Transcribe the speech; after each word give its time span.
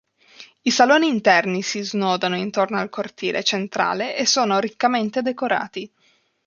I 0.63 0.71
saloni 0.71 1.07
interni 1.09 1.61
si 1.61 1.83
snodano 1.83 2.35
intorno 2.35 2.79
al 2.79 2.89
cortile 2.89 3.43
centrale 3.43 4.17
e 4.17 4.25
sono 4.25 4.57
riccamente 4.59 5.21
decorati. 5.21 5.93